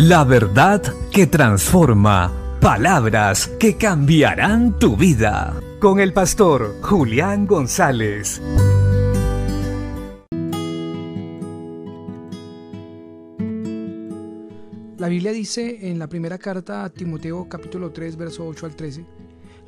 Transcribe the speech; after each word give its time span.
La 0.00 0.22
verdad 0.22 0.80
que 1.10 1.26
transforma. 1.26 2.32
Palabras 2.60 3.48
que 3.58 3.76
cambiarán 3.76 4.78
tu 4.78 4.96
vida. 4.96 5.60
Con 5.80 5.98
el 5.98 6.12
pastor 6.12 6.76
Julián 6.82 7.48
González. 7.48 8.40
La 14.98 15.08
Biblia 15.08 15.32
dice 15.32 15.90
en 15.90 15.98
la 15.98 16.06
primera 16.06 16.38
carta 16.38 16.84
a 16.84 16.90
Timoteo 16.90 17.48
capítulo 17.48 17.90
3 17.90 18.16
verso 18.16 18.46
8 18.46 18.66
al 18.66 18.76
13, 18.76 19.04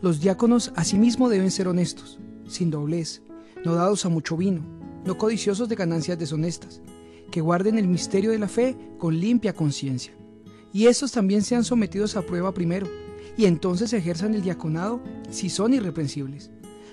los 0.00 0.20
diáconos 0.20 0.72
asimismo 0.76 1.28
deben 1.28 1.50
ser 1.50 1.66
honestos, 1.66 2.20
sin 2.46 2.70
doblez, 2.70 3.20
no 3.64 3.74
dados 3.74 4.04
a 4.04 4.08
mucho 4.08 4.36
vino, 4.36 4.62
no 5.04 5.18
codiciosos 5.18 5.68
de 5.68 5.74
ganancias 5.74 6.20
deshonestas, 6.20 6.82
que 7.32 7.40
guarden 7.40 7.78
el 7.78 7.88
misterio 7.88 8.30
de 8.30 8.38
la 8.38 8.48
fe 8.48 8.76
con 8.96 9.18
limpia 9.18 9.54
conciencia 9.54 10.19
y 10.72 10.86
estos 10.86 11.12
también 11.12 11.42
sean 11.42 11.64
sometidos 11.64 12.16
a 12.16 12.22
prueba 12.22 12.52
primero, 12.54 12.88
y 13.36 13.46
entonces 13.46 13.92
ejerzan 13.92 14.34
el 14.34 14.42
diaconado 14.42 15.00
si 15.30 15.48
son 15.48 15.74
irreprensibles. 15.74 16.50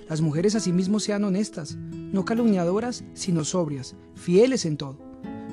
Las 0.08 0.20
mujeres 0.20 0.54
asimismo 0.54 1.00
sean 1.00 1.24
honestas, 1.24 1.76
no 1.76 2.24
calumniadoras, 2.24 3.04
sino 3.12 3.44
sobrias, 3.44 3.94
fieles 4.14 4.64
en 4.64 4.76
todo. 4.76 4.98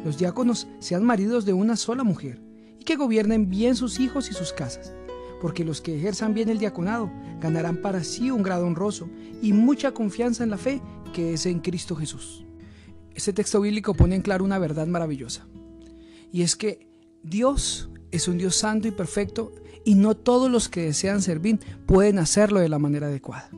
Los 0.05 0.17
diáconos 0.17 0.67
sean 0.79 1.03
maridos 1.03 1.45
de 1.45 1.53
una 1.53 1.75
sola 1.75 2.03
mujer, 2.03 2.41
y 2.79 2.83
que 2.83 2.95
gobiernen 2.95 3.49
bien 3.49 3.75
sus 3.75 3.99
hijos 3.99 4.29
y 4.29 4.33
sus 4.33 4.53
casas, 4.53 4.93
porque 5.41 5.65
los 5.65 5.81
que 5.81 5.97
ejerzan 5.97 6.33
bien 6.33 6.49
el 6.49 6.59
diaconado 6.59 7.11
ganarán 7.41 7.81
para 7.81 8.03
sí 8.03 8.31
un 8.31 8.43
grado 8.43 8.65
honroso 8.65 9.09
y 9.41 9.51
mucha 9.51 9.93
confianza 9.93 10.43
en 10.43 10.49
la 10.49 10.57
fe 10.57 10.81
que 11.13 11.33
es 11.33 11.45
en 11.45 11.59
Cristo 11.59 11.95
Jesús. 11.95 12.45
Este 13.13 13.33
texto 13.33 13.61
bíblico 13.61 13.93
pone 13.93 14.15
en 14.15 14.21
claro 14.21 14.45
una 14.45 14.59
verdad 14.59 14.87
maravillosa, 14.87 15.47
y 16.31 16.43
es 16.43 16.55
que 16.55 16.87
Dios 17.23 17.89
es 18.17 18.27
un 18.27 18.37
Dios 18.37 18.55
santo 18.55 18.87
y 18.87 18.91
perfecto 18.91 19.53
y 19.83 19.95
no 19.95 20.15
todos 20.15 20.49
los 20.49 20.69
que 20.69 20.81
desean 20.81 21.21
servir 21.21 21.59
pueden 21.85 22.19
hacerlo 22.19 22.59
de 22.59 22.69
la 22.69 22.79
manera 22.79 23.07
adecuada. 23.07 23.49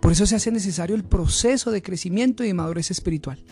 Por 0.00 0.12
eso 0.12 0.26
se 0.26 0.36
hace 0.36 0.50
necesario 0.50 0.94
el 0.94 1.04
proceso 1.04 1.70
de 1.70 1.82
crecimiento 1.82 2.44
y 2.44 2.48
de 2.48 2.54
madurez 2.54 2.90
espiritual. 2.90 3.42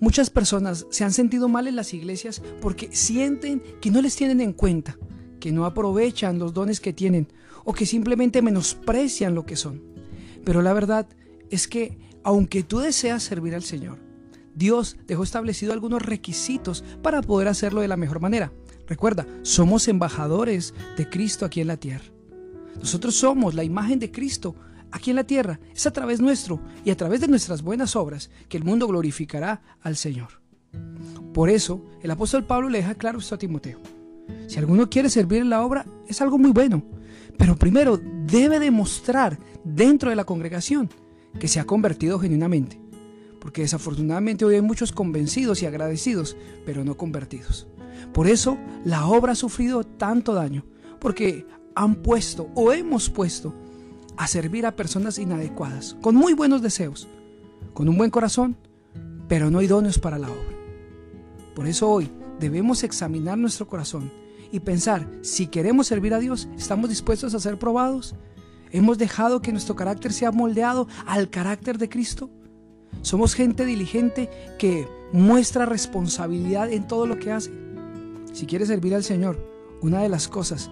Muchas 0.00 0.30
personas 0.30 0.86
se 0.90 1.04
han 1.04 1.12
sentido 1.12 1.48
mal 1.48 1.68
en 1.68 1.76
las 1.76 1.94
iglesias 1.94 2.42
porque 2.60 2.90
sienten 2.92 3.62
que 3.80 3.90
no 3.90 4.02
les 4.02 4.16
tienen 4.16 4.40
en 4.40 4.52
cuenta, 4.52 4.98
que 5.40 5.52
no 5.52 5.64
aprovechan 5.64 6.38
los 6.38 6.52
dones 6.52 6.80
que 6.80 6.92
tienen 6.92 7.28
o 7.64 7.72
que 7.72 7.86
simplemente 7.86 8.42
menosprecian 8.42 9.34
lo 9.34 9.46
que 9.46 9.56
son. 9.56 9.80
Pero 10.44 10.60
la 10.60 10.72
verdad 10.72 11.08
es 11.50 11.68
que 11.68 11.98
aunque 12.24 12.62
tú 12.62 12.80
deseas 12.80 13.22
servir 13.22 13.54
al 13.54 13.62
Señor, 13.62 13.98
Dios 14.54 14.96
dejó 15.06 15.22
establecido 15.22 15.72
algunos 15.72 16.02
requisitos 16.02 16.84
para 17.02 17.22
poder 17.22 17.48
hacerlo 17.48 17.80
de 17.80 17.88
la 17.88 17.96
mejor 17.96 18.20
manera. 18.20 18.52
Recuerda, 18.86 19.26
somos 19.42 19.88
embajadores 19.88 20.74
de 20.96 21.08
Cristo 21.08 21.44
aquí 21.44 21.60
en 21.60 21.68
la 21.68 21.76
tierra. 21.76 22.04
Nosotros 22.78 23.14
somos 23.14 23.54
la 23.54 23.64
imagen 23.64 23.98
de 23.98 24.10
Cristo 24.10 24.54
aquí 24.90 25.10
en 25.10 25.16
la 25.16 25.24
tierra. 25.24 25.60
Es 25.74 25.86
a 25.86 25.92
través 25.92 26.20
nuestro 26.20 26.60
y 26.84 26.90
a 26.90 26.96
través 26.96 27.20
de 27.20 27.28
nuestras 27.28 27.62
buenas 27.62 27.96
obras 27.96 28.30
que 28.48 28.56
el 28.56 28.64
mundo 28.64 28.86
glorificará 28.86 29.62
al 29.82 29.96
Señor. 29.96 30.40
Por 31.32 31.48
eso, 31.48 31.84
el 32.02 32.10
apóstol 32.10 32.44
Pablo 32.44 32.68
le 32.68 32.78
deja 32.78 32.94
claro 32.94 33.18
esto 33.18 33.34
a 33.34 33.38
Timoteo. 33.38 33.80
Si 34.46 34.58
alguno 34.58 34.88
quiere 34.88 35.08
servir 35.08 35.42
en 35.42 35.50
la 35.50 35.64
obra, 35.64 35.86
es 36.06 36.20
algo 36.20 36.38
muy 36.38 36.50
bueno. 36.50 36.82
Pero 37.38 37.56
primero 37.56 37.98
debe 38.26 38.58
demostrar 38.58 39.38
dentro 39.64 40.10
de 40.10 40.16
la 40.16 40.24
congregación 40.24 40.90
que 41.38 41.48
se 41.48 41.60
ha 41.60 41.64
convertido 41.64 42.18
genuinamente. 42.18 42.80
Porque 43.40 43.62
desafortunadamente 43.62 44.44
hoy 44.44 44.56
hay 44.56 44.60
muchos 44.60 44.92
convencidos 44.92 45.62
y 45.62 45.66
agradecidos, 45.66 46.36
pero 46.64 46.84
no 46.84 46.96
convertidos. 46.96 47.66
Por 48.12 48.26
eso 48.26 48.58
la 48.84 49.06
obra 49.06 49.32
ha 49.32 49.36
sufrido 49.36 49.84
tanto 49.84 50.34
daño, 50.34 50.64
porque 50.98 51.46
han 51.74 51.96
puesto 51.96 52.48
o 52.54 52.72
hemos 52.72 53.10
puesto 53.10 53.54
a 54.16 54.26
servir 54.26 54.66
a 54.66 54.76
personas 54.76 55.18
inadecuadas, 55.18 55.96
con 56.00 56.14
muy 56.14 56.34
buenos 56.34 56.62
deseos, 56.62 57.08
con 57.74 57.88
un 57.88 57.96
buen 57.96 58.10
corazón, 58.10 58.56
pero 59.28 59.50
no 59.50 59.62
idóneos 59.62 59.98
para 59.98 60.18
la 60.18 60.28
obra. 60.28 60.56
Por 61.54 61.66
eso 61.66 61.90
hoy 61.90 62.10
debemos 62.38 62.82
examinar 62.82 63.38
nuestro 63.38 63.66
corazón 63.66 64.10
y 64.50 64.60
pensar 64.60 65.08
si 65.22 65.46
queremos 65.46 65.86
servir 65.86 66.12
a 66.12 66.18
Dios, 66.18 66.48
¿estamos 66.56 66.90
dispuestos 66.90 67.34
a 67.34 67.40
ser 67.40 67.58
probados? 67.58 68.14
¿Hemos 68.70 68.98
dejado 68.98 69.42
que 69.42 69.52
nuestro 69.52 69.76
carácter 69.76 70.12
sea 70.12 70.30
moldeado 70.30 70.88
al 71.06 71.30
carácter 71.30 71.78
de 71.78 71.88
Cristo? 71.88 72.30
¿Somos 73.00 73.34
gente 73.34 73.64
diligente 73.64 74.30
que 74.58 74.86
muestra 75.12 75.66
responsabilidad 75.66 76.70
en 76.70 76.86
todo 76.86 77.06
lo 77.06 77.18
que 77.18 77.32
hace? 77.32 77.50
Si 78.32 78.46
quieres 78.46 78.68
servir 78.68 78.94
al 78.94 79.04
Señor, 79.04 79.38
una 79.82 80.02
de 80.02 80.08
las 80.08 80.28
cosas 80.28 80.70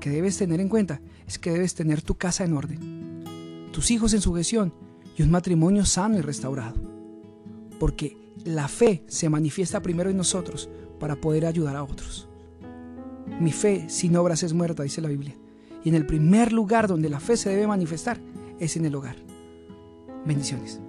que 0.00 0.10
debes 0.10 0.38
tener 0.38 0.60
en 0.60 0.68
cuenta 0.68 1.00
es 1.26 1.38
que 1.38 1.50
debes 1.52 1.74
tener 1.74 2.02
tu 2.02 2.16
casa 2.16 2.44
en 2.44 2.54
orden, 2.54 3.70
tus 3.72 3.90
hijos 3.90 4.14
en 4.14 4.20
sujeción 4.20 4.72
y 5.16 5.22
un 5.22 5.30
matrimonio 5.30 5.84
sano 5.84 6.18
y 6.18 6.22
restaurado. 6.22 6.76
Porque 7.78 8.16
la 8.44 8.68
fe 8.68 9.04
se 9.08 9.28
manifiesta 9.28 9.82
primero 9.82 10.10
en 10.10 10.16
nosotros 10.16 10.68
para 10.98 11.16
poder 11.16 11.46
ayudar 11.46 11.76
a 11.76 11.84
otros. 11.84 12.28
Mi 13.40 13.52
fe 13.52 13.86
sin 13.88 14.16
obras 14.16 14.42
es 14.42 14.52
muerta, 14.52 14.82
dice 14.82 15.00
la 15.00 15.08
Biblia. 15.08 15.36
Y 15.84 15.88
en 15.88 15.94
el 15.94 16.06
primer 16.06 16.52
lugar 16.52 16.88
donde 16.88 17.08
la 17.08 17.20
fe 17.20 17.36
se 17.36 17.50
debe 17.50 17.66
manifestar 17.66 18.20
es 18.58 18.76
en 18.76 18.84
el 18.84 18.94
hogar. 18.94 19.16
Bendiciones. 20.24 20.80